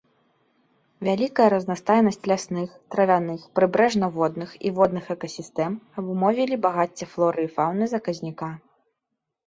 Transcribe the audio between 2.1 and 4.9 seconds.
лясных, травяных, прыбярэжна-водных і